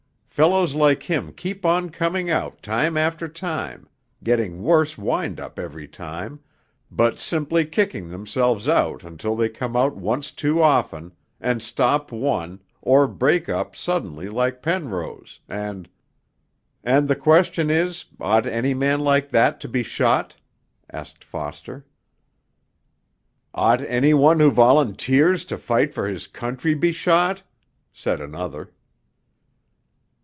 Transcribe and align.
Fellows 0.33 0.73
like 0.73 1.03
him 1.03 1.33
keep 1.33 1.67
on 1.67 1.91
coming 1.91 2.31
out 2.31 2.63
time 2.63 2.97
after 2.97 3.27
time, 3.27 3.87
getting 4.23 4.63
worse 4.63 4.97
wind 4.97 5.39
up 5.39 5.59
every 5.59 5.87
time, 5.87 6.39
but 6.89 7.19
simply 7.19 7.63
kicking 7.63 8.09
themselves 8.09 8.67
out 8.67 9.03
until 9.03 9.35
they 9.35 9.49
come 9.49 9.75
out 9.75 9.95
once 9.97 10.31
too 10.31 10.59
often, 10.63 11.11
and 11.39 11.61
stop 11.61 12.11
one, 12.11 12.59
or 12.81 13.07
break 13.07 13.49
up 13.49 13.75
suddenly 13.75 14.29
like 14.29 14.63
Penrose, 14.63 15.41
and' 15.47 15.87
'And 16.83 17.07
the 17.07 17.15
question 17.15 17.69
is 17.69 18.05
ought 18.19 18.47
any 18.47 18.73
man 18.73 19.01
like 19.01 19.29
that 19.29 19.59
to 19.59 19.67
be 19.67 19.83
shot?' 19.83 20.37
asked 20.91 21.23
Foster. 21.23 21.85
'Ought 23.53 23.81
any 23.81 24.13
one 24.15 24.39
who 24.39 24.49
volunteers 24.49 25.45
to 25.45 25.57
fight 25.57 25.93
for 25.93 26.07
his 26.07 26.25
country 26.25 26.73
be 26.73 26.91
shot?' 26.91 27.43
said 27.93 28.19
another. 28.19 28.71